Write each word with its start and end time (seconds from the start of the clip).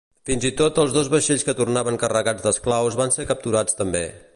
Fins 0.27 0.45
i 0.47 0.51
tot 0.61 0.79
els 0.83 0.95
dos 0.95 1.11
vaixells 1.15 1.45
que 1.49 1.55
tornaven 1.61 2.01
carregats 2.05 2.49
d'esclaus 2.49 3.01
van 3.05 3.15
ser 3.19 3.31
capturats 3.35 3.81
també. 3.83 4.07